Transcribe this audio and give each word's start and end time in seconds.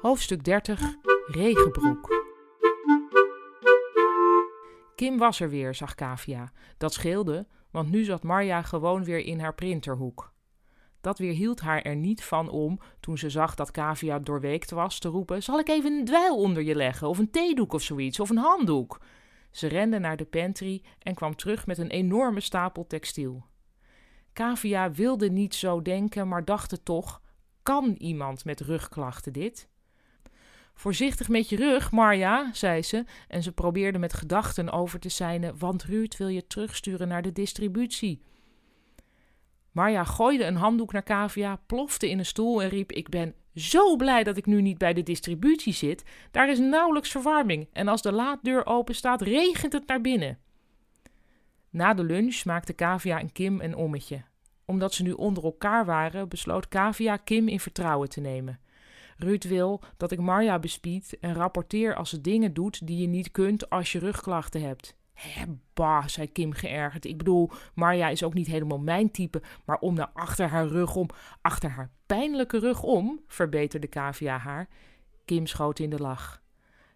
Hoofdstuk 0.00 0.44
30 0.44 0.96
Regenbroek 1.26 2.24
Kim 4.94 5.18
was 5.18 5.40
er 5.40 5.50
weer, 5.50 5.74
zag 5.74 5.94
Kavia. 5.94 6.52
Dat 6.78 6.92
scheelde, 6.92 7.46
want 7.70 7.90
nu 7.90 8.04
zat 8.04 8.22
Marja 8.22 8.62
gewoon 8.62 9.04
weer 9.04 9.18
in 9.18 9.40
haar 9.40 9.54
printerhoek. 9.54 10.32
Dat 11.00 11.18
weerhield 11.18 11.60
haar 11.60 11.82
er 11.82 11.96
niet 11.96 12.24
van 12.24 12.48
om, 12.48 12.80
toen 13.00 13.18
ze 13.18 13.30
zag 13.30 13.54
dat 13.54 13.70
Kavia 13.70 14.18
doorweekt 14.18 14.70
was, 14.70 14.98
te 14.98 15.08
roepen: 15.08 15.42
Zal 15.42 15.58
ik 15.58 15.68
even 15.68 15.92
een 15.92 16.04
dweil 16.04 16.36
onder 16.36 16.62
je 16.62 16.74
leggen, 16.74 17.08
of 17.08 17.18
een 17.18 17.30
theedoek 17.30 17.72
of 17.72 17.82
zoiets, 17.82 18.20
of 18.20 18.30
een 18.30 18.36
handdoek? 18.36 19.00
Ze 19.50 19.66
rende 19.66 19.98
naar 19.98 20.16
de 20.16 20.26
pantry 20.26 20.82
en 20.98 21.14
kwam 21.14 21.36
terug 21.36 21.66
met 21.66 21.78
een 21.78 21.90
enorme 21.90 22.40
stapel 22.40 22.86
textiel. 22.86 23.44
Kavia 24.32 24.92
wilde 24.92 25.30
niet 25.30 25.54
zo 25.54 25.82
denken, 25.82 26.28
maar 26.28 26.44
dacht 26.44 26.84
toch: 26.84 27.22
kan 27.62 27.94
iemand 27.98 28.44
met 28.44 28.60
rugklachten 28.60 29.32
dit? 29.32 29.68
Voorzichtig 30.80 31.28
met 31.28 31.48
je 31.48 31.56
rug, 31.56 31.90
Marja, 31.90 32.50
zei 32.52 32.82
ze, 32.82 33.04
en 33.28 33.42
ze 33.42 33.52
probeerde 33.52 33.98
met 33.98 34.12
gedachten 34.12 34.70
over 34.70 35.00
te 35.00 35.08
zijnen, 35.08 35.58
want 35.58 35.84
Ruud 35.84 36.16
wil 36.16 36.28
je 36.28 36.46
terugsturen 36.46 37.08
naar 37.08 37.22
de 37.22 37.32
distributie. 37.32 38.22
Marja 39.72 40.04
gooide 40.04 40.44
een 40.44 40.56
handdoek 40.56 40.92
naar 40.92 41.02
Kavia, 41.02 41.56
plofte 41.66 42.10
in 42.10 42.18
een 42.18 42.26
stoel 42.26 42.62
en 42.62 42.68
riep: 42.68 42.92
Ik 42.92 43.08
ben 43.08 43.34
zo 43.54 43.96
blij 43.96 44.24
dat 44.24 44.36
ik 44.36 44.46
nu 44.46 44.62
niet 44.62 44.78
bij 44.78 44.92
de 44.92 45.02
distributie 45.02 45.72
zit. 45.72 46.04
Daar 46.30 46.50
is 46.50 46.58
nauwelijks 46.58 47.10
verwarming 47.10 47.68
en 47.72 47.88
als 47.88 48.02
de 48.02 48.12
laaddeur 48.12 48.66
open 48.66 48.94
staat, 48.94 49.22
regent 49.22 49.72
het 49.72 49.86
naar 49.86 50.00
binnen. 50.00 50.38
Na 51.70 51.94
de 51.94 52.04
lunch 52.04 52.44
maakte 52.44 52.72
Kavia 52.72 53.18
en 53.18 53.32
Kim 53.32 53.60
een 53.60 53.76
ommetje. 53.76 54.22
Omdat 54.64 54.94
ze 54.94 55.02
nu 55.02 55.12
onder 55.12 55.44
elkaar 55.44 55.84
waren, 55.84 56.28
besloot 56.28 56.68
Kavia 56.68 57.16
Kim 57.16 57.48
in 57.48 57.60
vertrouwen 57.60 58.08
te 58.08 58.20
nemen. 58.20 58.60
Ruud 59.22 59.44
wil 59.44 59.80
dat 59.96 60.10
ik 60.10 60.20
Marja 60.20 60.58
bespied 60.58 61.18
en 61.20 61.34
rapporteer 61.34 61.94
als 61.94 62.10
ze 62.10 62.20
dingen 62.20 62.54
doet 62.54 62.86
die 62.86 63.00
je 63.00 63.06
niet 63.06 63.30
kunt 63.30 63.70
als 63.70 63.92
je 63.92 63.98
rugklachten 63.98 64.62
hebt. 64.62 64.98
Hé, 65.12 65.44
zei 66.06 66.32
Kim 66.32 66.52
geërgerd. 66.52 67.04
Ik 67.04 67.18
bedoel, 67.18 67.50
Marja 67.74 68.08
is 68.08 68.22
ook 68.22 68.34
niet 68.34 68.46
helemaal 68.46 68.78
mijn 68.78 69.10
type, 69.10 69.42
maar 69.64 69.78
om 69.78 69.94
naar 69.94 70.10
achter 70.12 70.48
haar 70.48 70.66
rug 70.66 70.96
om, 70.96 71.08
achter 71.40 71.70
haar 71.70 71.90
pijnlijke 72.06 72.58
rug 72.58 72.82
om, 72.82 73.20
verbeterde 73.26 73.86
Kavia 73.86 74.36
haar. 74.36 74.68
Kim 75.24 75.46
schoot 75.46 75.78
in 75.78 75.90
de 75.90 75.98
lach. 75.98 76.42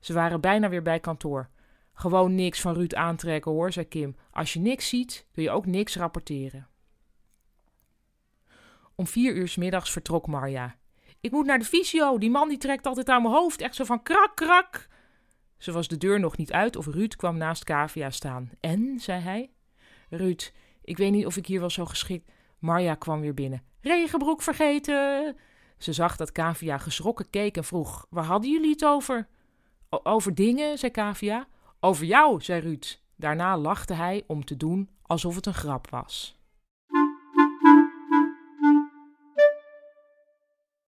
Ze 0.00 0.12
waren 0.12 0.40
bijna 0.40 0.68
weer 0.68 0.82
bij 0.82 1.00
kantoor. 1.00 1.50
Gewoon 1.92 2.34
niks 2.34 2.60
van 2.60 2.74
Ruud 2.74 2.94
aantrekken 2.94 3.52
hoor, 3.52 3.72
zei 3.72 3.88
Kim. 3.88 4.16
Als 4.30 4.52
je 4.52 4.60
niks 4.60 4.88
ziet, 4.88 5.26
kun 5.32 5.42
je 5.42 5.50
ook 5.50 5.66
niks 5.66 5.96
rapporteren. 5.96 6.66
Om 8.94 9.06
vier 9.06 9.34
uur 9.34 9.48
s 9.48 9.56
middags 9.56 9.90
vertrok 9.90 10.26
Marja. 10.26 10.76
Ik 11.22 11.30
moet 11.30 11.46
naar 11.46 11.58
de 11.58 11.64
fysio. 11.64 12.18
Die 12.18 12.30
man 12.30 12.48
die 12.48 12.58
trekt 12.58 12.86
altijd 12.86 13.08
aan 13.08 13.22
mijn 13.22 13.34
hoofd. 13.34 13.60
Echt 13.60 13.74
zo 13.74 13.84
van 13.84 14.02
krak, 14.02 14.36
krak. 14.36 14.88
Ze 15.58 15.72
was 15.72 15.88
de 15.88 15.96
deur 15.96 16.20
nog 16.20 16.36
niet 16.36 16.52
uit 16.52 16.76
of 16.76 16.86
Ruud 16.86 17.16
kwam 17.16 17.36
naast 17.36 17.64
Kavia 17.64 18.10
staan. 18.10 18.50
En, 18.60 19.00
zei 19.00 19.20
hij. 19.20 19.50
Ruud, 20.10 20.52
ik 20.84 20.96
weet 20.96 21.12
niet 21.12 21.26
of 21.26 21.36
ik 21.36 21.46
hier 21.46 21.60
wel 21.60 21.70
zo 21.70 21.84
geschikt... 21.84 22.30
Marja 22.58 22.94
kwam 22.94 23.20
weer 23.20 23.34
binnen. 23.34 23.62
Regenbroek 23.80 24.42
vergeten. 24.42 25.36
Ze 25.78 25.92
zag 25.92 26.16
dat 26.16 26.32
Kavia 26.32 26.78
geschrokken 26.78 27.30
keek 27.30 27.56
en 27.56 27.64
vroeg: 27.64 28.06
Waar 28.10 28.24
hadden 28.24 28.50
jullie 28.50 28.70
het 28.70 28.84
over? 28.84 29.28
over 29.88 30.34
dingen, 30.34 30.78
zei 30.78 30.92
Kavia. 30.92 31.46
Over 31.80 32.04
jou, 32.04 32.40
zei 32.40 32.60
Ruud. 32.60 33.00
Daarna 33.16 33.58
lachte 33.58 33.94
hij 33.94 34.24
om 34.26 34.44
te 34.44 34.56
doen 34.56 34.90
alsof 35.02 35.34
het 35.34 35.46
een 35.46 35.54
grap 35.54 35.90
was. 35.90 36.41